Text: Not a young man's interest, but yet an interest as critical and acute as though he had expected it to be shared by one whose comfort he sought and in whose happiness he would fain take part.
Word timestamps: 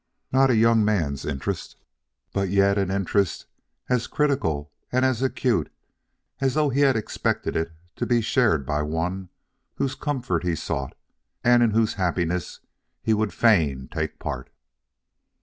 Not 0.31 0.49
a 0.49 0.55
young 0.55 0.83
man's 0.83 1.25
interest, 1.25 1.75
but 2.33 2.49
yet 2.49 2.75
an 2.79 2.89
interest 2.89 3.45
as 3.87 4.07
critical 4.07 4.71
and 4.91 5.05
acute 5.05 5.71
as 6.39 6.55
though 6.55 6.69
he 6.69 6.79
had 6.79 6.95
expected 6.95 7.55
it 7.55 7.71
to 7.97 8.07
be 8.07 8.19
shared 8.19 8.65
by 8.65 8.81
one 8.81 9.29
whose 9.75 9.93
comfort 9.93 10.41
he 10.43 10.55
sought 10.55 10.95
and 11.43 11.61
in 11.61 11.69
whose 11.69 11.93
happiness 12.01 12.61
he 13.03 13.13
would 13.13 13.31
fain 13.31 13.87
take 13.91 14.17
part. 14.17 14.49